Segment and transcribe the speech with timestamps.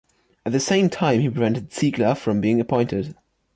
[0.47, 3.13] At the same time, he prevented Ziegler from being appointed.